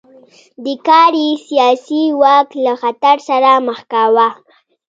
دې 0.63 0.73
کار 0.87 1.11
یې 1.23 1.31
سیاسي 1.47 2.01
واک 2.21 2.49
له 2.65 2.73
خطر 2.81 3.17
سره 3.29 3.49
مخ 3.67 3.79
کاوه. 3.91 4.27